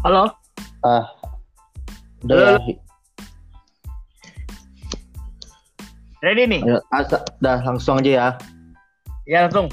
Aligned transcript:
Halo? 0.00 0.32
Ah, 0.80 1.12
udah 2.24 2.56
Halo, 2.56 2.72
ya. 2.72 2.74
Ready 6.24 6.44
nih? 6.48 6.60
Ayo, 6.64 6.80
asa- 6.88 7.28
dah 7.44 7.60
langsung 7.60 8.00
aja 8.00 8.08
ya. 8.08 8.28
Ya 9.28 9.44
langsung. 9.44 9.68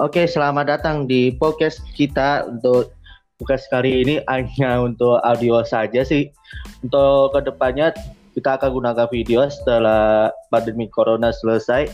Oke, 0.00 0.24
selamat 0.24 0.64
datang 0.64 1.04
di 1.04 1.28
podcast 1.36 1.84
kita 1.92 2.48
untuk 2.48 2.96
podcast 3.36 3.68
kali 3.68 4.00
ini 4.00 4.24
hanya 4.32 4.80
untuk 4.80 5.20
audio 5.20 5.60
saja 5.60 6.08
sih. 6.08 6.32
Untuk 6.80 7.36
ke 7.36 7.52
depannya 7.52 7.92
kita 8.32 8.56
akan 8.56 8.72
gunakan 8.72 9.12
video 9.12 9.44
setelah 9.52 10.32
pandemi 10.48 10.88
corona 10.88 11.36
selesai. 11.36 11.84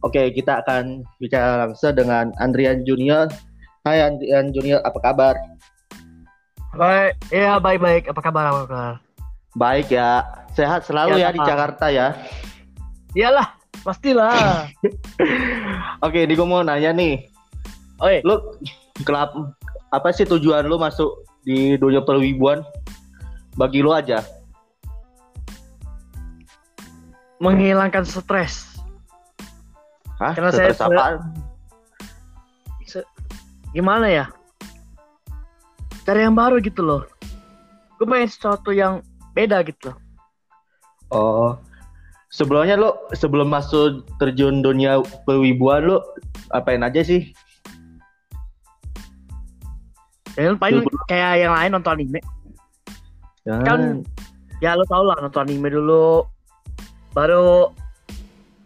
Oke, 0.00 0.32
kita 0.32 0.64
akan 0.64 1.04
bicara 1.20 1.68
langsung 1.68 1.92
dengan 1.92 2.32
Andrian 2.40 2.88
Junior. 2.88 3.28
Hai 3.84 4.00
Andrian 4.00 4.48
Junior, 4.56 4.80
apa 4.80 4.96
kabar? 5.04 5.36
Baik, 6.74 7.12
iya 7.30 7.62
baik-baik. 7.62 8.10
Apa 8.10 8.20
kabar? 8.20 8.44
Apa 8.50 8.62
kabar? 8.66 8.94
Baik 9.54 9.94
ya, 9.94 10.26
sehat 10.58 10.82
selalu 10.82 11.22
Ya, 11.22 11.30
ya, 11.30 11.34
di. 11.34 11.40
Jakarta 11.46 11.86
ya. 11.90 12.06
Iyalah, 13.14 13.54
pastilah. 13.86 14.66
Oke, 16.04 16.26
ini 16.26 16.34
gue 16.34 16.46
mau 16.46 16.66
nanya 16.66 16.90
nih, 16.90 17.30
Oi, 18.02 18.18
lu 18.26 18.58
kenapa 19.06 19.54
apa 19.94 20.10
sih 20.10 20.26
tujuan 20.26 20.66
lu 20.66 20.74
masuk 20.74 21.22
di 21.46 21.78
dunia 21.78 22.02
perwibuan 22.02 22.66
bagi 23.54 23.78
lu 23.78 23.94
aja 23.94 24.18
menghilangkan 27.38 28.02
stres. 28.02 28.74
Hah? 30.18 30.32
Karena 30.32 30.50
saya 30.54 30.70
Stres 30.72 30.80
apaan? 30.80 31.18
Gimana 33.74 34.06
ya? 34.06 34.26
Cari 36.04 36.20
yang 36.20 36.36
baru 36.36 36.60
gitu 36.60 36.84
loh. 36.84 37.02
Gue 37.96 38.04
pengen 38.04 38.28
sesuatu 38.28 38.70
yang 38.70 39.00
beda 39.32 39.64
gitu 39.64 39.90
loh. 39.90 39.96
oh 41.10 41.54
sebelumnya 42.28 42.74
lu 42.74 42.90
sebelum 43.14 43.46
masuk 43.46 44.02
terjun 44.18 44.62
dunia 44.62 44.98
perwibuan 45.22 45.84
lu 45.84 45.96
apain 46.50 46.82
aja 46.82 47.02
sih 47.02 47.30
Ya, 50.34 50.50
paling 50.58 50.82
Sebelum- 50.82 51.06
kayak 51.06 51.32
yang 51.38 51.52
lain 51.54 51.70
nonton 51.70 51.94
anime. 51.94 52.20
ya, 53.46 53.54
Kan- 53.62 54.02
Ya 54.58 54.74
lo 54.74 54.82
tau 54.86 55.06
lah 55.06 55.14
nonton 55.20 55.46
anime 55.46 55.70
dulu. 55.70 56.26
Baru 57.12 57.70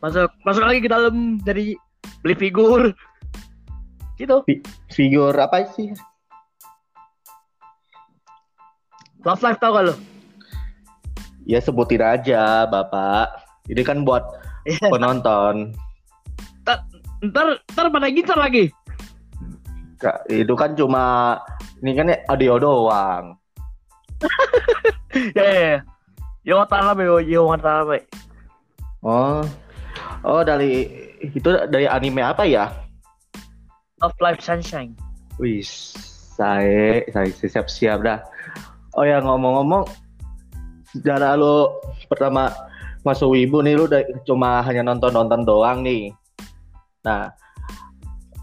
masuk 0.00 0.32
masuk 0.46 0.64
lagi 0.64 0.80
ke 0.80 0.88
dalam 0.88 1.36
jadi 1.42 1.76
beli 2.24 2.34
figur. 2.38 2.96
Gitu. 4.16 4.36
figur 4.88 5.30
apa 5.36 5.68
sih 5.76 5.92
Love 9.28 9.44
Life 9.44 9.60
tau 9.60 9.76
gak 9.76 9.92
lo? 9.92 9.94
ya 11.44 11.60
sebutin 11.60 12.00
aja 12.00 12.64
bapak 12.64 13.44
ini 13.68 13.84
kan 13.84 14.08
buat 14.08 14.24
Iya. 14.68 14.88
penonton 14.92 15.72
Ntar, 17.18 17.58
ntar 17.74 17.90
pada 17.90 18.06
gitar 18.14 18.38
lagi. 18.38 18.70
Kak, 19.98 20.30
itu 20.30 20.54
kan 20.54 20.78
cuma 20.78 21.34
ini 21.82 21.90
kan 21.98 22.14
audio 22.30 22.62
doang 22.62 23.34
Ya, 25.36 25.42
ya, 25.42 25.60
ya. 25.74 25.78
Yo 26.46 26.54
Watanabe, 26.62 27.02
yo, 27.04 27.18
yo 27.18 27.42
oh 29.02 29.42
oh 30.22 30.40
dari 30.46 30.86
itu 31.20 31.48
dari 31.68 31.90
anime 31.90 32.22
apa 32.22 32.46
ya 32.46 32.70
Love 33.98 34.14
Life 34.22 34.38
Sunshine. 34.46 34.94
Wih, 35.42 35.66
saya 36.38 37.02
saya 37.10 37.26
siap-siap 37.34 37.98
dah. 38.06 38.22
Oh 38.98 39.06
ya 39.06 39.22
ngomong-ngomong, 39.22 39.86
sejarah 40.90 41.38
lo 41.38 41.78
pertama 42.10 42.50
masuk 43.06 43.30
wibu 43.30 43.62
nih 43.62 43.78
lu 43.78 43.86
udah 43.86 44.02
cuma 44.26 44.58
hanya 44.66 44.90
nonton-nonton 44.90 45.46
doang 45.46 45.86
nih. 45.86 46.10
Nah, 47.06 47.30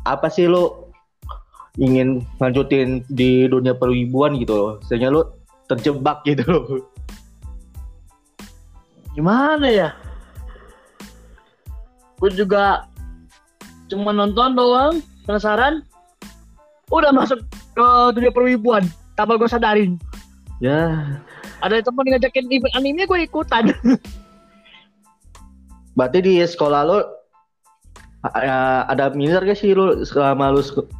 apa 0.07 0.31
sih 0.31 0.47
lu 0.47 0.71
ingin 1.75 2.23
lanjutin 2.39 3.03
di 3.11 3.51
dunia 3.51 3.75
perwibuan 3.75 4.39
gitu? 4.39 4.79
Sehingga 4.88 5.11
lu 5.11 5.27
terjebak 5.67 6.23
gitu 6.23 6.47
loh. 6.47 6.88
Gimana 9.11 9.67
ya? 9.67 9.91
Gue 12.15 12.31
juga 12.31 12.88
cuma 13.91 14.15
nonton 14.15 14.55
doang, 14.55 15.03
penasaran. 15.27 15.83
Udah 16.88 17.11
masuk 17.11 17.44
ke 17.75 17.88
dunia 18.15 18.31
perwibuan, 18.31 18.88
tanpa 19.19 19.35
gue 19.35 19.51
sadarin. 19.51 19.99
Ya, 20.57 21.03
Ada 21.59 21.83
teman 21.83 22.07
ngajakin 22.07 22.47
event 22.47 22.73
anime, 22.73 23.03
gue 23.03 23.19
ikutan. 23.23 23.69
berarti 25.95 26.19
di 26.19 26.33
sekolah 26.43 26.81
lu 26.83 26.99
a- 28.27 28.83
ada 28.85 29.15
minor 29.15 29.39
gak 29.41 29.55
sih 29.55 29.71
lu 29.71 30.03
selama 30.03 30.51
sek- 30.59 30.91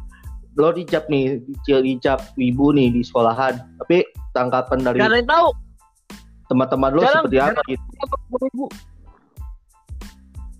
lo 0.56 0.72
dicap 0.72 1.04
nih 1.12 1.44
dicap 1.44 1.80
dicap 1.84 2.18
wibu 2.34 2.72
nih 2.72 2.88
di 2.88 3.04
sekolahan 3.04 3.60
tapi 3.76 4.08
tangkapan 4.32 4.80
dari 4.80 4.96
Gak 4.96 5.12
ada 5.12 5.18
yang 5.20 5.28
tahu. 5.28 5.48
teman-teman 6.48 6.90
lu 6.96 7.00
Jarang, 7.04 7.28
seperti 7.28 7.36
apa 7.36 7.60
gitu 7.68 8.64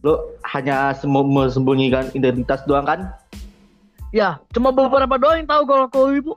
lu 0.04 0.14
hanya 0.44 0.92
mesembunyikan 1.02 2.12
identitas 2.12 2.60
doang 2.68 2.84
kan 2.84 3.00
Ya, 4.14 4.36
cuma 4.52 4.68
beberapa 4.70 5.16
doang 5.18 5.40
yang 5.40 5.50
tahu 5.50 5.62
kalau 5.66 5.84
aku 5.88 6.00
wibu. 6.08 6.32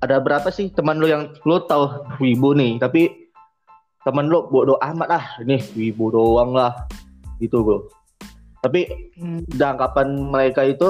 Ada 0.00 0.16
berapa 0.20 0.48
sih 0.48 0.72
teman 0.72 0.96
lu 0.96 1.06
yang 1.08 1.36
lu 1.44 1.60
tahu 1.68 1.90
wibu 2.18 2.56
nih 2.56 2.80
tapi 2.80 3.30
teman 4.00 4.32
lu 4.32 4.48
bodoh 4.48 4.80
amat 4.80 5.08
ah 5.12 5.24
ini 5.44 5.60
wibu 5.76 6.08
doang 6.08 6.56
lah 6.56 6.88
gitu 7.36 7.60
bro 7.60 7.78
tapi 8.64 8.88
Hmm. 9.20 9.44
tangkapan 9.52 10.16
mereka 10.32 10.64
itu 10.64 10.88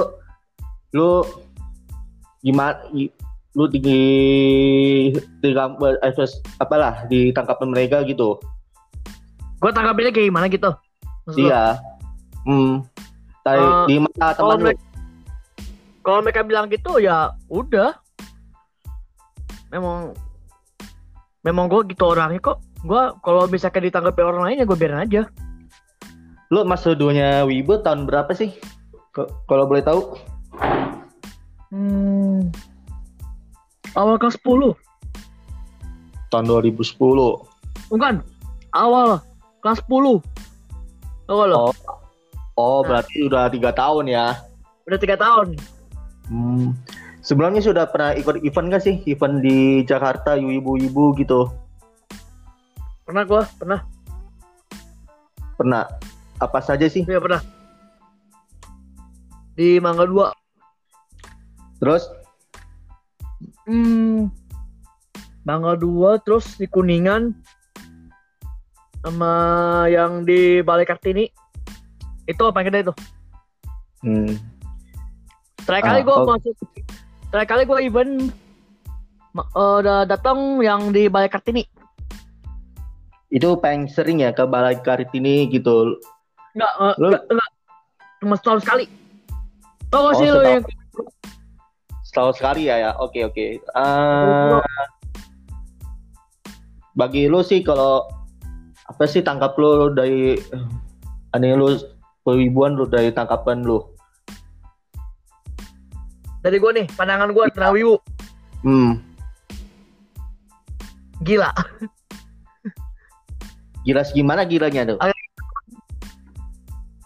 lu 0.95 1.19
gimana 2.39 2.79
lu 3.51 3.67
di 3.67 3.79
di 5.11 5.49
eh, 5.51 6.11
terus 6.15 6.39
apalah 6.63 7.03
di 7.11 7.35
tangkapan 7.35 7.67
mereka 7.75 7.99
gitu 8.07 8.39
Gue 9.61 9.69
tanggapinnya 9.69 10.09
kayak 10.09 10.27
gimana 10.33 10.49
gitu. 10.49 10.73
Maksud 11.29 11.37
iya 11.37 11.77
hmm 12.49 12.81
dari 13.45 13.61
Eh, 13.61 13.85
di 13.85 13.95
mata 14.01 14.33
kalau 14.33 14.33
teman 14.33 14.57
lu 14.57 14.63
mereka, 14.65 14.81
kalau 16.01 16.19
mereka 16.25 16.41
bilang 16.41 16.65
gitu 16.71 16.91
ya 16.97 17.29
udah. 17.45 18.00
Memang 19.71 20.11
memang 21.41 21.65
gue 21.65 21.89
gitu 21.89 22.05
orangnya 22.05 22.39
kok. 22.39 22.59
Gue 22.81 23.01
kalau 23.19 23.45
misalkan 23.45 23.83
ditanggapi 23.83 24.19
orang 24.19 24.43
lain 24.45 24.61
ya 24.61 24.65
gue 24.65 24.75
biarin 24.75 25.01
aja. 25.01 25.23
lu 26.51 26.67
masuk 26.67 26.99
dunia 26.99 27.47
wibu 27.47 27.79
tahun 27.79 28.03
berapa 28.03 28.27
sih 28.35 28.51
K- 29.15 29.31
kalau 29.47 29.63
boleh 29.63 29.79
tahu 29.79 30.19
Hmm. 31.71 32.51
Awal 33.95 34.19
kelas 34.19 34.35
10. 34.37 34.75
tahun 36.27 36.43
2010 36.43 37.39
Bukan. 37.87 38.19
Awal 38.75 39.23
kelas 39.59 39.79
10. 39.87 40.19
Tahu 41.23 41.39
lo? 41.47 41.55
Oh. 41.55 41.73
oh 42.53 42.79
Nah. 42.83 42.99
berarti 42.99 43.23
udah 43.23 43.47
tiga 43.47 43.71
tahun 43.71 44.11
ya 44.11 44.35
Udah 44.83 44.99
tiga 44.99 45.15
tahun. 45.15 45.55
hmm. 46.27 46.67
Sebelumnya 47.21 47.61
sudah 47.61 47.85
pernah 47.87 48.17
ikut 48.17 48.41
event 48.41 48.67
gak 48.73 48.83
sih 48.83 48.99
event 49.05 49.39
di 49.39 49.85
Jakarta 49.85 50.35
wibu-wibu 50.37 51.13
gitu 51.17 51.47
Pernah 53.05 53.23
gue, 53.27 53.43
pernah. 53.59 53.79
pernah 55.59 55.83
apa 56.41 56.59
saja 56.63 56.87
sih 56.87 57.03
Iya 57.05 57.19
pernah. 57.21 57.41
Di 59.53 59.77
Mangga 59.83 60.07
2. 60.07 60.31
terus 61.81 62.07
Hmm. 63.67 64.31
Mangga 65.43 65.75
2 65.75 66.23
terus 66.23 66.55
di 66.55 66.65
Kuningan 66.71 67.35
sama 69.01 69.33
yang 69.89 70.23
di 70.23 70.61
Balai 70.63 70.85
Kartini. 70.87 71.27
Itu 72.25 72.47
apa 72.47 72.63
yang 72.63 72.73
itu? 72.73 72.93
hmm. 74.07 74.33
Terakhir 75.67 75.83
Ah, 75.83 75.93
kali 75.93 76.01
gue 76.05 76.15
oh. 76.15 76.25
masuk 76.25 76.55
terakhir 77.31 77.49
kali 77.49 77.63
gue 77.63 77.79
event 77.81 78.13
eh, 79.33 79.47
udah 79.79 80.03
datang 80.03 80.59
yang 80.59 80.91
di 80.91 81.07
Balai 81.07 81.27
Kartini. 81.27 81.63
itu 83.31 83.47
paling 83.55 83.87
sering 83.87 84.19
ya 84.19 84.29
ke 84.29 84.43
Balai 84.43 84.75
Kartini 84.77 85.47
gitu 85.47 85.95
Enggak, 86.51 86.73
eh, 86.77 86.93
Lu- 86.99 87.09
enggak, 87.09 87.23
enggak. 87.31 87.49
Cuma 88.19 88.35
setahun 88.35 88.59
sekali. 88.61 88.85
Gak 89.87 89.97
Oh, 89.97 90.11
sih 90.13 90.27
lu 90.27 90.39
yang 90.39 90.63
setahun 92.01 92.35
sekali 92.35 92.67
ya 92.67 92.75
ya 92.77 92.91
oke 92.97 93.15
oke 93.23 93.45
Eh, 93.57 94.59
bagi 96.91 97.27
lu 97.27 97.39
sih 97.39 97.63
kalau 97.63 98.03
apa 98.83 99.07
sih 99.07 99.19
tangkap 99.19 99.55
lu 99.55 99.89
dari 99.89 100.35
aneh 101.31 101.55
lu 101.55 101.79
perwibuan 102.21 102.75
lu 102.75 102.83
dari 102.85 103.09
tangkapan 103.09 103.63
lu 103.63 103.79
dari 106.41 106.57
gue 106.57 106.71
nih, 106.73 106.87
pandangan 106.93 107.29
gue 107.29 107.43
tentang 107.53 107.73
Wibu. 107.73 107.95
Hmm, 108.61 108.97
Gila. 111.21 111.49
gila 113.81 114.01
gimana 114.13 114.41
gilanya 114.45 114.93
tuh? 114.93 114.97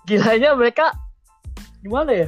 Gilanya 0.03 0.55
mereka 0.55 0.91
gimana 1.79 2.11
ya? 2.11 2.27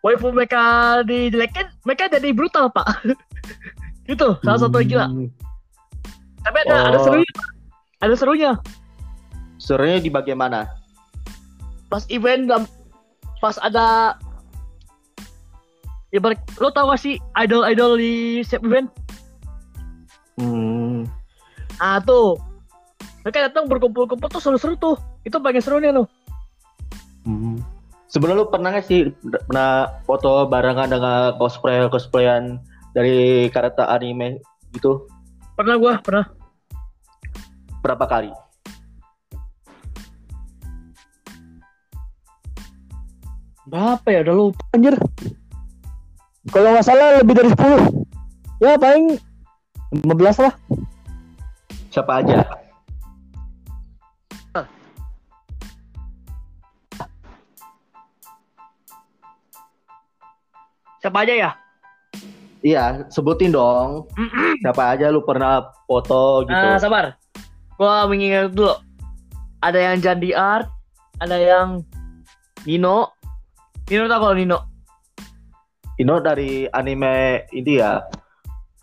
Waifu 0.00 0.32
mereka 0.32 0.60
dijelekin, 1.04 1.68
mereka 1.84 2.08
jadi 2.08 2.32
brutal, 2.32 2.72
Pak. 2.72 3.04
gitu, 4.08 4.40
salah 4.40 4.60
satu 4.60 4.80
yang 4.80 4.88
gila. 4.88 5.06
Hmm, 5.12 5.28
Tapi 6.40 6.56
ada 6.64 6.76
ada 6.88 6.96
Oh. 6.96 7.04
serunya. 7.04 7.32
Ada 8.00 8.14
serunya. 8.16 8.50
Serunya 9.60 10.00
di 10.00 10.08
bagian 10.08 10.40
mana? 10.40 10.72
Pas 11.92 12.08
event 12.08 12.48
pas 13.44 13.60
ada 13.60 14.16
Ibarat, 16.10 16.42
lo 16.58 16.74
tau 16.74 16.90
gak 16.90 16.98
sih 16.98 17.22
idol-idol 17.38 17.94
di 17.94 18.42
setiap 18.42 18.66
event? 18.66 18.90
Hmm, 20.34 21.06
Ah 21.80 21.96
tuh, 22.02 22.36
mereka 23.24 23.48
datang 23.48 23.64
berkumpul-kumpul 23.64 24.28
tuh 24.28 24.42
seru-seru 24.42 24.76
tuh. 24.76 24.96
Itu 25.24 25.40
bagian 25.40 25.64
serunya 25.64 25.90
tuh. 25.96 26.06
hmm. 27.24 27.56
Sebelum 28.10 28.42
lu 28.42 28.44
pernah 28.50 28.74
nggak 28.74 28.90
sih 28.90 29.14
pernah 29.46 29.86
foto 30.02 30.42
barengan 30.50 30.90
dengan 30.90 31.38
cosplay 31.38 31.86
cosplayan 31.86 32.58
dari 32.90 33.46
karakter 33.54 33.86
anime 33.86 34.42
gitu? 34.74 35.06
Pernah 35.54 35.78
gua, 35.78 35.94
pernah. 36.02 36.26
Berapa 37.86 38.04
kali? 38.10 38.34
Berapa 43.70 44.06
ya? 44.10 44.26
Udah 44.26 44.34
lupa 44.34 44.62
anjir. 44.74 44.98
Kalau 46.48 46.72
nggak 46.72 46.86
salah 46.88 47.20
lebih 47.20 47.36
dari 47.36 47.52
10. 47.52 48.64
Ya 48.64 48.80
paling 48.80 49.20
15 49.92 50.40
lah. 50.40 50.56
Siapa 51.92 52.24
aja? 52.24 52.40
Siapa 61.00 61.24
aja 61.24 61.32
ya? 61.32 61.50
Iya, 62.60 63.08
sebutin 63.08 63.52
dong. 63.52 64.08
Siapa 64.60 64.96
aja 64.96 65.08
lu 65.08 65.24
pernah 65.24 65.72
foto 65.88 66.44
gitu? 66.44 66.56
Ah, 66.56 66.76
sabar. 66.76 67.16
Gua 67.80 68.04
mengingat 68.04 68.52
dulu. 68.52 68.76
Ada 69.60 69.92
yang 69.92 69.96
Jandi 70.00 70.32
Art, 70.36 70.68
ada 71.20 71.36
yang 71.40 71.84
Nino. 72.68 73.12
Nino 73.88 74.04
tau 74.08 74.20
kalau 74.24 74.36
Nino? 74.36 74.69
Ino 76.00 76.16
dari 76.24 76.64
anime 76.72 77.44
ini 77.52 77.76
ya. 77.76 78.00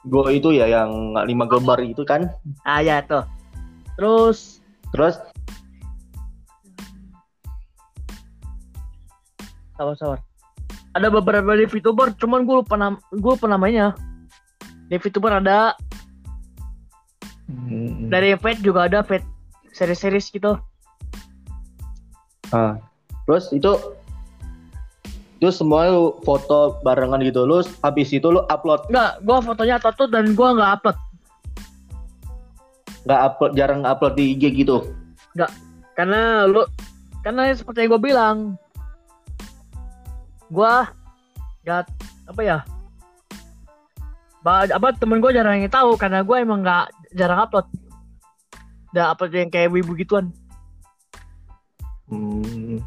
Go 0.06 0.30
itu 0.30 0.54
ya 0.54 0.70
yang 0.70 1.18
lima 1.26 1.50
gambar 1.50 1.82
itu 1.82 2.06
kan. 2.06 2.30
Ah 2.64 2.80
ya 2.86 3.02
tuh. 3.02 3.26
Terus 3.98 4.62
Terus 4.96 5.16
sabar 9.78 9.96
sabar. 10.00 10.20
Ada 10.98 11.14
beberapa 11.14 11.54
di 11.54 11.70
VTuber, 11.70 12.18
cuman 12.18 12.50
gue 12.50 12.66
lupa 12.66 12.74
nam 12.80 12.98
gue 13.14 13.32
lupa 13.38 13.46
namanya. 13.46 13.94
Di 14.90 14.98
VTuber 14.98 15.44
ada, 15.44 15.76
Hmm. 17.48 18.12
dari 18.12 18.36
Fate 18.36 18.60
juga 18.60 18.92
ada 18.92 19.06
Fate 19.06 19.24
series-series 19.72 20.34
gitu. 20.36 20.60
Ah. 22.52 22.76
Terus 23.28 23.52
itu 23.56 23.72
itu 25.38 25.54
semua 25.54 25.86
lu 25.94 26.18
foto 26.26 26.82
barengan 26.82 27.22
gitu 27.22 27.46
lu 27.46 27.62
habis 27.86 28.10
itu 28.10 28.26
lu 28.26 28.42
upload. 28.50 28.90
Enggak, 28.90 29.22
gua 29.22 29.38
fotonya 29.38 29.78
tato 29.78 30.10
dan 30.10 30.34
gua 30.34 30.58
nggak 30.58 30.72
upload. 30.82 30.98
nggak 33.08 33.22
upload 33.24 33.52
jarang 33.56 33.82
upload 33.88 34.14
di 34.20 34.36
IG 34.36 34.66
gitu. 34.66 34.84
Karena 35.96 36.44
lu 36.50 36.66
karena 37.24 37.56
seperti 37.56 37.86
yang 37.86 37.96
gue 37.96 38.02
bilang 38.04 38.38
gua 40.52 40.92
nggak 41.64 41.88
apa 42.28 42.42
ya 42.44 42.58
ba, 44.44 44.64
apa 44.64 44.96
temen 44.96 45.20
gue 45.20 45.32
jarang 45.36 45.60
yang 45.60 45.68
tahu 45.68 46.00
karena 46.00 46.24
gue 46.24 46.38
emang 46.40 46.64
nggak 46.64 46.88
jarang 47.16 47.44
upload. 47.44 47.68
Nggak 48.96 49.08
upload 49.12 49.32
yang 49.36 49.50
kayak 49.52 49.72
wibu 49.76 49.92
gituan. 49.96 50.32
Hmm. 52.08 52.80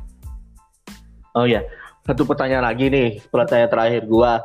oh 1.37 1.45
ya 1.45 1.61
satu 2.07 2.23
pertanyaan 2.25 2.65
lagi 2.65 2.89
nih 2.89 3.21
pertanyaan 3.29 3.71
terakhir 3.71 4.03
gua. 4.09 4.41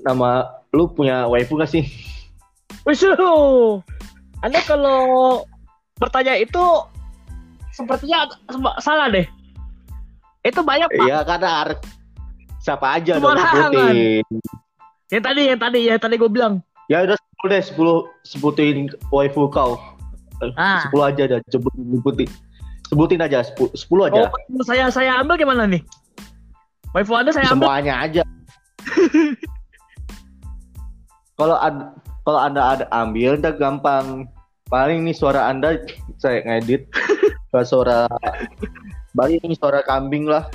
Nama 0.00 0.48
lu 0.72 0.88
punya 0.88 1.28
waifu 1.28 1.60
gak 1.60 1.68
sih? 1.68 1.84
Wih, 2.88 2.96
anda 4.40 4.60
kalau 4.64 5.44
bertanya 6.00 6.40
itu 6.40 6.64
sepertinya 7.76 8.24
salah 8.80 9.12
deh. 9.12 9.28
Itu 10.40 10.64
banyak 10.64 10.88
pak. 10.88 11.04
Iya 11.04 11.18
karena 11.28 11.76
siapa 12.64 12.86
aja 12.96 13.20
dong 13.20 13.36
sebutin. 13.36 14.24
Yang 15.12 15.22
tadi 15.28 15.42
yang 15.44 15.60
tadi 15.60 15.80
yang 15.84 16.00
tadi 16.00 16.14
gue 16.16 16.30
bilang. 16.32 16.64
Ya 16.88 17.04
udah 17.04 17.20
10 17.44 17.52
deh 17.52 17.62
10 17.62 18.08
sebutin 18.24 18.88
waifu 19.12 19.52
kau. 19.52 19.76
Ah. 20.56 20.88
10 20.88 20.96
aja 21.04 21.22
dah 21.36 21.38
sebutin 21.52 21.84
sebutin 22.00 22.28
sebutin 22.90 23.22
aja 23.22 23.46
10, 23.46 23.70
10 23.86 24.10
aja. 24.10 24.26
Oh, 24.26 24.66
saya 24.66 24.90
saya 24.90 25.22
ambil 25.22 25.38
gimana 25.38 25.62
nih? 25.70 25.78
Waifu 26.90 27.14
anda 27.14 27.30
saya 27.30 27.46
ambil. 27.54 27.70
Semuanya 27.70 27.94
aja. 28.02 28.22
Kalau 31.38 31.56
ad- 31.56 31.96
kalau 32.20 32.36
anda 32.36 32.60
ada 32.60 32.84
ambil 32.92 33.40
udah 33.40 33.56
gampang. 33.56 34.28
Paling 34.68 35.08
nih 35.08 35.16
suara 35.16 35.48
anda 35.48 35.80
saya 36.20 36.44
ngedit. 36.44 36.84
Suara 37.66 38.06
paling 39.18 39.42
ini 39.42 39.58
suara 39.58 39.82
kambing 39.82 40.22
lah. 40.30 40.46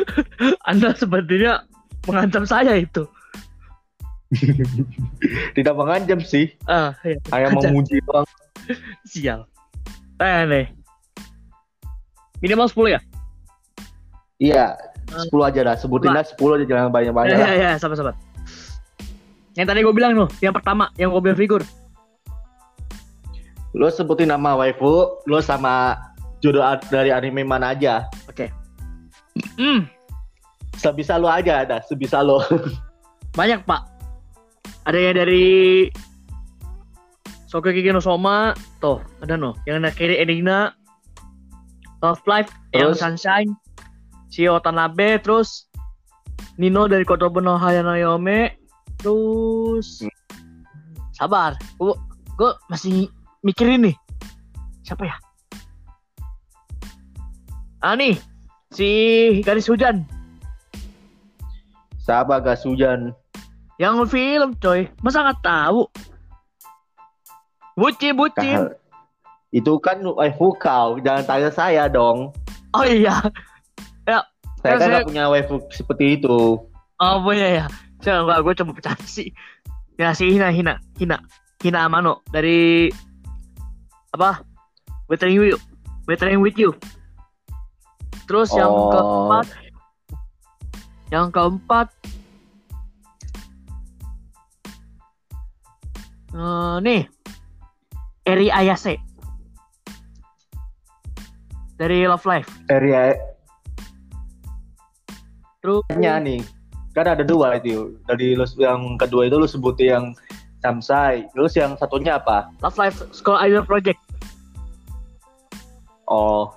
Anda 0.72 0.96
sepertinya 0.96 1.68
mengancam 2.08 2.48
saya 2.48 2.80
itu. 2.80 3.04
Tidak 5.52 5.76
mengancam 5.76 6.24
sih. 6.24 6.56
Ah 6.64 6.96
ya. 7.04 7.20
hanya 7.28 7.52
Aja. 7.52 7.68
memuji 7.68 8.00
doang. 8.08 8.24
Sial. 9.04 9.44
Eh 10.16 10.48
nih 10.48 10.79
minimal 12.40 12.68
10 12.68 12.96
ya? 12.96 13.00
Iya 14.40 14.64
10 15.12 15.30
aja 15.44 15.60
dah. 15.66 15.76
Sebutin 15.76 16.16
dah 16.16 16.24
10 16.24 16.56
aja 16.56 16.64
jangan 16.64 16.88
banyak-banyak 16.92 17.34
ya 17.34 17.38
lah. 17.38 17.48
ya 17.52 17.56
ya 17.56 17.70
sabar 17.76 17.96
sabar. 17.96 18.14
Yang 19.58 19.66
tadi 19.66 19.80
gue 19.82 19.94
bilang 19.94 20.12
tuh 20.16 20.28
yang 20.40 20.54
pertama 20.54 20.88
yang 20.96 21.12
gue 21.12 21.22
bilang 21.22 21.38
figur. 21.38 21.62
Lo 23.76 23.86
sebutin 23.90 24.30
nama 24.30 24.58
waifu 24.58 25.22
lo 25.26 25.38
sama 25.42 25.94
judul 26.42 26.62
dari 26.88 27.12
anime 27.12 27.44
mana 27.44 27.76
aja. 27.76 28.06
Hmm. 29.56 29.86
Sebisa 30.80 31.20
lo 31.20 31.28
aja 31.28 31.62
ada 31.62 31.84
sebisa 31.84 32.24
lo. 32.24 32.40
Banyak 33.38 33.68
pak. 33.68 33.82
Ada 34.88 34.98
yang 34.98 35.16
dari 35.20 35.46
Sokeki 37.50 37.90
no 37.92 38.00
Soma 38.00 38.54
tuh 38.78 39.02
ada 39.20 39.36
no. 39.36 39.58
Yang 39.68 39.76
dari 39.84 39.94
kiri 39.98 40.16
Enigna 40.22 40.72
Love 42.00 42.24
Life 42.24 42.50
Terus? 42.72 42.98
Sunshine 42.98 43.52
Shio 44.30 44.56
Tanabe 44.62 45.20
terus 45.20 45.68
Nino 46.56 46.88
dari 46.88 47.04
Kotobu 47.04 47.40
no 47.40 47.56
Hayanayome 47.56 48.56
terus 49.00 50.00
Hmm. 50.04 50.12
sabar 51.12 51.56
gua, 51.76 51.96
gua 52.36 52.56
masih 52.68 53.08
mikirin 53.40 53.84
nih. 53.88 53.96
Siapa 54.84 55.04
ya? 55.04 55.16
Ah 57.80 57.96
nih 57.96 58.16
si 58.72 58.88
Garis 59.44 59.68
Hujan. 59.68 60.04
Siapa 62.00 62.40
gas 62.42 62.64
hujan? 62.66 63.12
Yang 63.78 64.12
film 64.12 64.56
coy. 64.58 64.88
Masa 65.00 65.24
nggak 65.24 65.40
tahu? 65.40 65.86
Buci 67.78 68.12
buci 68.12 68.50
Kah- 68.50 68.76
itu 69.50 69.72
kan 69.82 69.98
waifu 70.02 70.54
kau 70.56 70.98
jangan 71.02 71.26
tanya 71.26 71.50
saya 71.50 71.90
dong. 71.90 72.30
Oh 72.70 72.86
iya. 72.86 73.18
Saya 74.60 74.76
Kan 74.76 74.80
kan 74.84 74.88
saya- 74.92 75.06
punya 75.08 75.24
waifu 75.32 75.56
seperti 75.72 76.20
itu. 76.20 76.60
Oh 77.00 77.16
punya 77.24 77.64
ya. 77.64 77.66
Saya 78.04 78.22
nggak 78.28 78.40
gue 78.44 78.54
coba 78.60 78.70
bercanda 78.76 79.06
sih. 79.08 79.32
Ya 79.96 80.12
si 80.12 80.28
Hina 80.30 80.52
Hina 80.52 80.76
Hina. 81.00 81.16
Hina 81.60 81.88
Amano 81.88 82.20
dari 82.28 82.88
apa? 84.12 84.44
Wettering 85.08 85.40
with 85.40 85.56
you. 85.56 85.58
Wettering 86.06 86.40
with 86.44 86.56
you. 86.56 86.70
Terus 88.28 88.52
yang 88.54 88.68
Oh. 88.70 88.92
keempat 88.92 89.46
yang 91.10 91.26
keempat 91.34 91.88
eh, 96.30 96.76
nih. 96.80 97.02
Eri 98.20 98.52
Ayase 98.52 99.00
dari 101.80 102.04
Love 102.04 102.28
Life. 102.28 102.48
Area 102.68 103.16
terus 105.60 105.84
nya 105.96 106.16
nih 106.20 106.40
kan 106.92 107.08
ada 107.08 107.24
dua 107.24 107.56
itu. 107.56 107.96
Dari 108.04 108.36
lu 108.36 108.44
yang 108.60 109.00
kedua 109.00 109.24
itu 109.28 109.40
lu 109.40 109.48
sebutin 109.48 109.88
yang 109.88 110.04
Samsai. 110.60 111.24
Terus 111.32 111.56
yang 111.56 111.72
satunya 111.80 112.20
apa? 112.20 112.52
Love 112.60 112.76
Life 112.76 113.00
School 113.16 113.40
Idol 113.40 113.64
Project. 113.64 113.96
oh. 116.04 116.52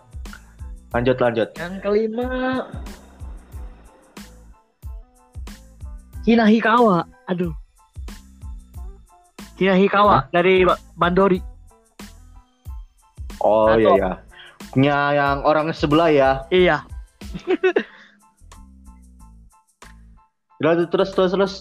Lanjut 0.93 1.17
lanjut. 1.17 1.49
Yang 1.57 1.73
kelima. 1.81 2.29
Hina 6.27 6.45
Hikawa. 6.45 7.07
Aduh. 7.31 7.49
Hina 9.57 9.73
Hikawa 9.73 10.27
dari 10.29 10.67
Ba- 10.67 10.79
Bandori. 10.99 11.39
oh 13.43 13.67
Atau- 13.67 13.99
iya. 13.99 14.11
ya 14.23 14.32
punya 14.73 15.13
yang 15.13 15.45
orang 15.45 15.69
sebelah 15.71 16.09
ya 16.09 16.31
Iya. 16.49 16.81
Lanjut 20.63 20.89
terus 20.89 21.09
terus 21.13 21.31
terus 21.31 21.53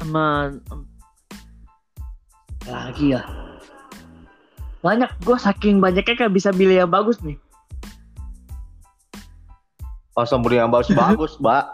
Sama 0.00 0.52
lagi 2.68 3.16
ya. 3.16 3.24
Banyak 4.84 5.08
gue 5.24 5.36
saking 5.36 5.80
banyaknya 5.80 6.14
kayak 6.16 6.32
bisa 6.36 6.52
pilih 6.52 6.84
yang 6.84 6.92
bagus 6.92 7.18
nih. 7.24 7.40
oh 10.18 10.26
sembunyi 10.28 10.60
yang 10.60 10.68
bagus 10.68 10.92
bagus 10.92 11.32
mbak 11.42 11.72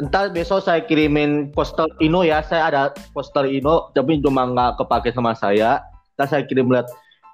Entar 0.00 0.28
besok 0.36 0.60
saya 0.60 0.84
kirimin 0.84 1.48
poster 1.56 1.88
Ino 2.04 2.20
ya. 2.20 2.44
Saya 2.44 2.68
ada 2.68 2.82
poster 3.16 3.48
Ino, 3.48 3.88
tapi 3.96 4.20
cuma 4.20 4.44
nggak 4.44 4.76
kepake 4.76 5.16
sama 5.16 5.32
saya. 5.32 5.80
Ntar 6.20 6.28
saya 6.36 6.44
kirim 6.44 6.68
lihat 6.68 6.84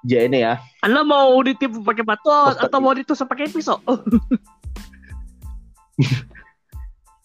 JN 0.07 0.31
ya. 0.31 0.55
Anda 0.79 1.03
mau 1.03 1.35
ditipu 1.43 1.83
pakai 1.83 2.07
Poster- 2.07 2.63
atau 2.63 2.79
mau 2.79 2.95
ditusuk 2.95 3.27
pakai 3.27 3.51
pisau? 3.51 3.83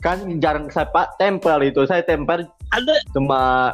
Kan 0.03 0.43
jarang 0.43 0.67
saya 0.75 0.91
pak 0.91 1.15
tempel 1.23 1.71
itu. 1.71 1.87
Saya 1.87 2.03
tempel 2.03 2.51
Anda 2.75 2.99
cuma 3.15 3.71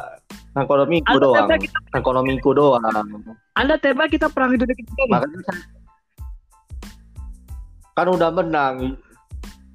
ekonomiku 0.53 1.17
Anda 1.17 1.25
doang. 1.25 1.49
tempel 1.49 1.57
kita, 1.65 1.77
Ekonomiku 1.97 2.49
doang. 2.53 2.85
Anda 3.57 3.81
tembak 3.81 4.13
kita 4.13 4.29
perang 4.29 4.53
dunia 4.53 4.77
ketiga. 4.77 5.03
Makanya 5.09 5.41
saya 5.49 5.65
kan 7.97 8.07
udah 8.13 8.29
menang. 8.29 9.01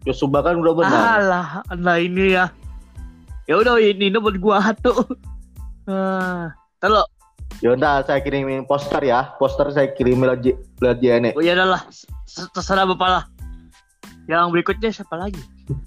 Yosuba 0.07 0.47
kan 0.47 0.63
udah 0.63 0.75
menang. 0.79 1.03
Alah, 1.19 1.49
Anda 1.67 1.99
ini 1.99 2.39
ya. 2.39 2.47
Ya 3.51 3.59
udah 3.59 3.83
ini 3.83 4.07
ini 4.07 4.19
buat 4.23 4.39
gua 4.39 4.71
tuh. 4.79 5.03
Ah, 5.85 6.49
terus 6.81 7.05
Ya 7.65 7.73
udah 7.73 8.05
saya 8.05 8.21
kirimin 8.21 8.69
poster 8.69 9.01
ya. 9.01 9.33
Poster 9.41 9.65
saya 9.73 9.89
kirimin 9.97 10.29
lihat 10.29 10.41
J- 10.45 10.61
lihat 10.85 10.99
JN. 11.01 11.33
Oh 11.33 11.41
ya 11.41 11.57
udahlah, 11.57 11.81
s- 11.89 12.05
terserah 12.53 12.85
bapak 12.85 13.09
lah. 13.09 13.25
Yang 14.29 14.53
berikutnya 14.53 14.93
siapa 14.93 15.17
lagi? 15.17 15.41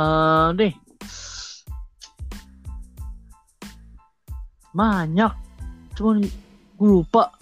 Eh 0.00 0.48
deh. 0.56 0.72
Banyak. 4.72 5.32
Cuman 5.92 6.24
gue 6.80 6.88
lupa. 6.88 7.36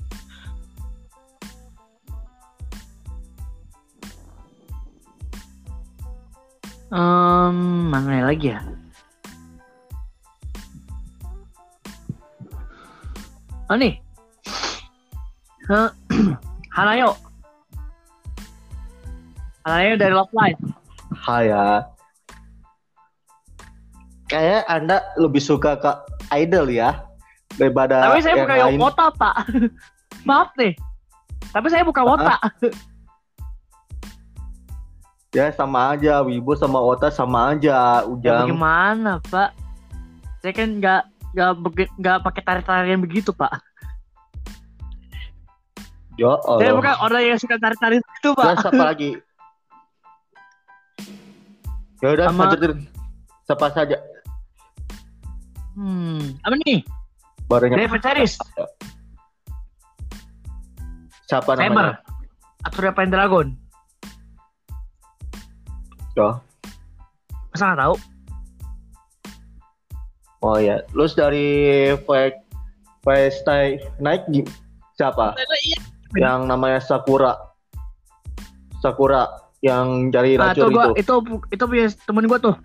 Em, 6.90 7.56
mana 7.92 8.26
lagi 8.26 8.50
ya? 8.58 8.77
Nih. 13.76 14.00
Hah, 15.68 15.92
Hanayo. 16.72 17.12
Hanayo 19.68 19.92
dari 20.00 20.14
Love 20.16 20.32
Live. 20.32 20.60
Hai 21.12 21.52
ya. 21.52 21.84
Kayak 24.28 24.64
Anda 24.68 25.04
lebih 25.20 25.40
suka 25.44 25.76
ke 25.76 25.92
idol 26.40 26.72
ya 26.72 27.04
daripada 27.60 28.08
Tapi 28.08 28.20
saya 28.24 28.36
yang 28.36 28.44
bukan 28.48 28.56
lain. 28.56 28.76
Yokota, 28.80 29.06
Pak. 29.16 29.34
Maaf 30.28 30.48
nih. 30.56 30.72
Tapi 31.52 31.66
saya 31.68 31.84
bukan 31.84 32.04
Wota. 32.04 32.36
Ya 35.28 35.52
sama 35.52 35.92
aja, 35.92 36.24
Wibu 36.24 36.56
sama 36.56 36.80
Ota 36.80 37.12
sama 37.12 37.52
aja, 37.52 38.00
Ya, 38.00 38.08
Ujang. 38.08 38.48
bagaimana, 38.48 39.20
Pak? 39.28 39.52
Saya 40.40 40.52
kan 40.56 40.80
nggak 40.80 41.02
nggak 41.34 41.50
nggak 41.98 42.16
pakai 42.24 42.42
tarik-tarian 42.44 43.00
begitu, 43.00 43.30
Pak. 43.34 43.52
Ya 46.18 46.34
Saya 46.34 46.74
Allah. 46.74 46.76
bukan 46.82 46.94
orang 46.98 47.22
yang 47.30 47.38
suka 47.38 47.56
tarik-tarik 47.62 48.02
itu, 48.02 48.30
Pak. 48.34 48.44
Terus 48.44 48.58
siapa 48.66 48.82
lagi? 48.82 49.10
Ya 52.02 52.08
udah 52.14 52.26
Sama- 52.30 52.42
lanjutin. 52.50 52.74
Siapa 53.46 53.66
saja? 53.72 53.96
Hmm, 55.78 56.36
apa 56.42 56.54
nih? 56.66 56.82
Barunya 57.48 57.80
David 57.80 58.02
Series, 58.04 58.34
siapa 61.24 61.56
Saber, 61.56 61.64
namanya? 61.70 62.02
Atura 62.66 62.90
Pendragon. 62.92 63.56
Ya. 66.12 66.42
Masa 67.54 67.72
nggak 67.72 67.80
tahu? 67.88 67.94
Oh 70.38 70.58
ya, 70.58 70.82
terus 70.94 71.18
dari 71.18 71.90
Five 72.06 72.34
Five 73.02 73.34
Stay 73.34 73.82
naik 73.98 74.26
siapa? 74.94 75.34
Iya. 75.34 75.78
Yang 76.14 76.40
namanya 76.46 76.80
Sakura. 76.82 77.34
Sakura 78.78 79.26
yang 79.58 80.14
cari 80.14 80.38
Nah, 80.38 80.54
itu 80.54 80.62
racun 80.62 80.70
gua 80.70 80.84
itu. 80.94 81.02
itu 81.02 81.14
itu 81.50 81.64
punya 81.66 81.86
temen 82.06 82.24
gua 82.30 82.38
tuh. 82.38 82.56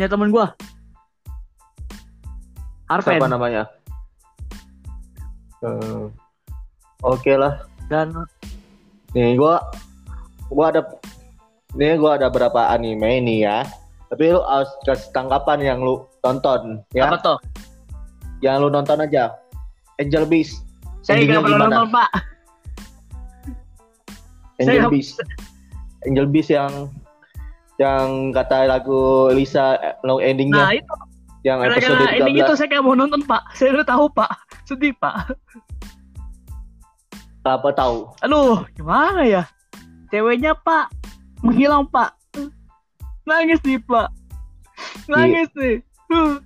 Ya 0.00 0.08
temen 0.08 0.32
gua. 0.32 0.56
Arven 2.88 3.20
Siapa 3.20 3.28
namanya? 3.28 3.68
Hmm. 5.60 6.08
Oke 7.04 7.36
lah. 7.36 7.60
dan 7.92 8.12
Nih 9.12 9.36
gua 9.36 9.60
gua 10.48 10.72
ada 10.72 10.82
nih 11.76 12.00
gua 12.00 12.16
ada 12.16 12.32
berapa 12.32 12.72
anime 12.72 13.20
ini 13.20 13.44
ya. 13.44 13.64
Tapi 14.08 14.32
lu 14.32 14.40
harus 14.40 14.70
kasih 14.88 15.12
tanggapan 15.12 15.58
yang 15.60 15.78
lu 15.84 16.08
tonton 16.24 16.80
ya. 16.96 17.12
apa 17.12 17.20
tuh? 17.20 17.38
Yang 18.40 18.56
lu 18.64 18.68
nonton 18.72 19.04
aja. 19.04 19.36
Angel 20.00 20.24
Beast. 20.24 20.64
Saya 21.04 21.24
nggak 21.24 21.44
pernah 21.44 21.68
gimana? 21.68 21.68
nonton 21.68 21.88
Pak. 21.92 22.10
Angel 24.58 24.88
Saya- 24.88 24.92
Beast. 24.92 25.16
Angel 26.06 26.26
Beast 26.30 26.50
yang 26.50 26.72
yang 27.78 28.34
kata 28.34 28.66
lagu 28.66 29.30
Elisa 29.30 29.78
eh, 29.78 29.94
long 30.02 30.18
endingnya 30.18 30.66
Nah 30.66 30.74
itu 30.74 30.94
yang 31.46 31.62
episode 31.62 31.94
gara-gara 31.94 32.18
ending 32.18 32.36
itu 32.42 32.52
13 32.52 32.58
saya 32.58 32.66
nggak 32.74 32.84
mau 32.84 32.94
nonton 32.98 33.22
Pak. 33.22 33.42
Saya 33.54 33.68
udah 33.78 33.86
tahu 33.86 34.04
Pak. 34.10 34.30
Sedih 34.66 34.94
Pak. 34.98 35.14
apa 37.48 37.72
tahu 37.72 38.12
Aduh 38.20 38.60
gimana 38.76 39.24
ya? 39.24 39.48
Ceweknya 40.12 40.52
Pak 40.58 40.90
menghilang 41.40 41.86
Pak. 41.88 42.17
Nangis 43.28 43.60
nih 43.60 43.76
Pak. 43.84 44.08
Nangis 45.04 45.52
nih. 45.52 45.76
Huh. 46.08 46.40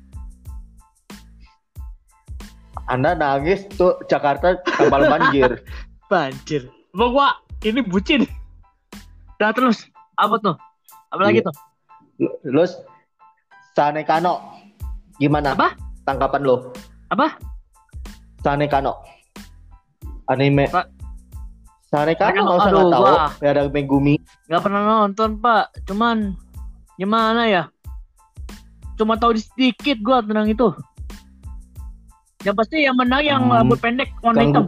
Anda 2.90 3.14
nangis 3.14 3.62
tuh 3.72 3.94
Jakarta 4.10 4.58
tambal 4.66 5.06
banjir 5.06 5.62
Banjir. 6.10 6.66
Gua 6.90 7.38
ini 7.62 7.78
bucin. 7.80 8.26
Dah 9.38 9.54
terus 9.54 9.86
apa 10.18 10.36
tuh? 10.42 10.56
Apa 11.14 11.30
lagi 11.30 11.40
Iya. 11.40 11.46
tuh? 11.46 11.56
terus 12.44 12.78
Sane 13.72 14.04
Kano 14.04 14.38
gimana 15.16 15.56
Apa? 15.56 15.74
tanggapan 16.04 16.44
lo 16.44 16.70
Apa? 17.08 17.34
Sane 18.42 18.66
Kano 18.66 18.98
anime 20.28 20.66
Pak. 20.68 20.86
Sane 21.88 22.14
Kano 22.14 22.58
aduh, 22.58 22.60
nggak 22.60 22.90
tahu 22.92 23.04
ya 23.40 23.48
ada 23.50 23.62
Megumi 23.66 24.14
Gak 24.46 24.62
pernah 24.62 24.82
nonton 25.06 25.38
Pak. 25.38 25.86
Cuman 25.86 26.36
gimana 27.02 27.42
ya? 27.44 27.62
Cuma 28.94 29.18
tahu 29.18 29.34
sedikit 29.34 29.98
gua 29.98 30.22
tentang 30.22 30.46
itu. 30.46 30.70
Yang 32.42 32.54
pasti 32.56 32.76
yang 32.80 32.94
menang 32.94 33.22
yang 33.22 33.42
Hmm. 33.42 33.54
rambut 33.54 33.78
pendek 33.78 34.14
warna 34.18 34.42
hitam. 34.42 34.64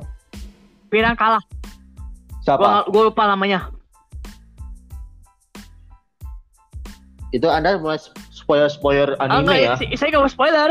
Pirang 0.91 1.14
kalah. 1.14 1.43
siapa 2.43 2.61
Gua, 2.61 2.73
gua 2.91 3.03
lupa 3.09 3.25
namanya. 3.25 3.71
itu 7.31 7.50
Anda 7.50 7.75
mulai 7.76 7.99
spoiler 8.31 8.71
spoiler 8.71 9.09
Ah, 9.19 9.26
anime 9.26 9.43
enggak, 9.43 9.59
ya 9.59 9.73
si- 9.75 9.95
saya 9.99 10.14
gak 10.14 10.23
mau 10.23 10.31
spoiler. 10.31 10.71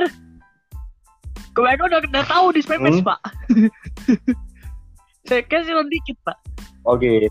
Kebanyakan 1.51 1.85
udah, 1.85 1.99
udah 2.07 2.25
tahu 2.25 2.45
di 2.49 2.61
Spepes, 2.63 2.97
Hmm. 2.97 3.03
Pak. 3.03 3.19
saya 5.27 5.43
kasih 5.43 5.75
dikit, 5.85 6.17
Pak. 6.23 6.37
Oke. 6.87 7.27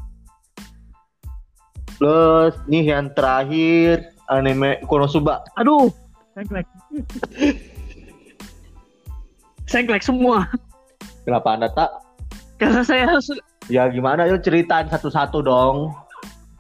Terus 1.97 2.55
nih 2.67 2.93
yang 2.93 3.09
terakhir 3.17 4.12
anime 4.31 4.79
Konosuba. 4.87 5.43
Aduh, 5.59 5.91
sengklek. 6.37 6.67
sengklek 9.67 10.03
semua. 10.05 10.47
Kenapa 11.25 11.55
Anda 11.55 11.69
tak? 11.73 11.91
Karena 12.59 12.83
saya 12.87 13.19
su- 13.19 13.43
Ya 13.71 13.87
gimana 13.91 14.27
yuk 14.27 14.43
ceritain 14.43 14.91
satu-satu 14.91 15.43
dong. 15.43 15.95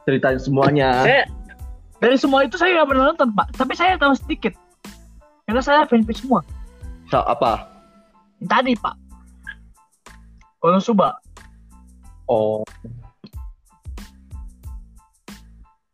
Ceritain 0.07 0.39
semuanya. 0.39 1.03
Saya 1.03 1.23
dari 2.03 2.19
semua 2.19 2.43
itu 2.47 2.59
saya 2.59 2.83
nggak 2.83 2.89
pernah 2.91 3.05
nonton 3.15 3.29
pak, 3.35 3.49
tapi 3.55 3.75
saya 3.79 3.95
tahu 3.99 4.15
sedikit. 4.19 4.55
Karena 5.47 5.63
saya 5.63 5.87
fanpage 5.87 6.23
semua. 6.23 6.43
So, 7.11 7.23
apa? 7.23 7.67
Tadi 8.47 8.75
pak. 8.79 8.95
Konosuba. 10.63 11.19
Oh. 12.31 12.63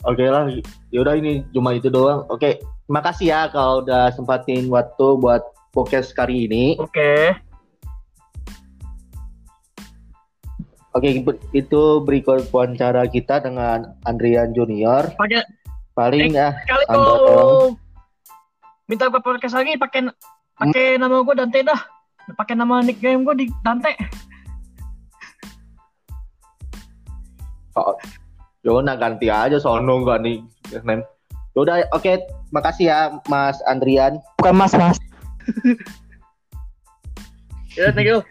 Oke 0.08 0.24
lah, 0.24 0.48
yaudah 0.88 1.20
ini 1.20 1.44
cuma 1.52 1.76
itu 1.76 1.92
doang. 1.92 2.24
Oke, 2.32 2.64
makasih 2.88 3.28
ya 3.28 3.40
kalau 3.52 3.84
udah 3.84 4.08
sempatin 4.16 4.64
waktu 4.72 5.20
buat 5.20 5.44
podcast 5.76 6.16
kali 6.16 6.48
ini. 6.48 6.80
Oke. 6.80 7.36
Oke, 10.96 11.20
ber- 11.20 11.36
itu 11.52 12.00
berikut 12.00 12.48
wawancara 12.48 13.04
kita 13.04 13.44
dengan 13.44 13.92
Andrian 14.08 14.56
Junior. 14.56 15.12
Pakai 15.20 15.44
Paling 15.92 16.32
ya, 16.32 16.56
kali 16.64 16.84
Anda 16.88 16.94
kalau 16.94 17.16
tolong. 17.20 17.70
minta 18.88 19.12
ke 19.12 19.18
podcast 19.20 19.58
lagi 19.58 19.74
pakai 19.76 20.08
pakai 20.56 20.96
nama 20.96 21.20
gue 21.20 21.34
Dante 21.36 21.60
dah. 21.60 21.80
Pakai 22.32 22.54
nama 22.56 22.80
nickname 22.80 23.28
gue 23.28 23.44
di 23.44 23.46
Dante. 23.60 23.92
oh, 27.76 27.92
yaudah 28.66 28.96
ganti 28.98 29.30
aja 29.30 29.58
sono 29.60 30.02
nggak 30.02 30.18
nih. 30.22 30.38
name. 30.82 31.02
Yaudah, 31.54 31.86
oke, 31.90 32.22
makasih 32.54 32.90
ya 32.90 33.10
Mas 33.26 33.58
Andrian. 33.66 34.22
Bukan 34.38 34.54
Mas 34.54 34.74
Mas. 34.74 34.98
ya, 37.78 37.90
thank 37.90 38.06
you. 38.06 38.22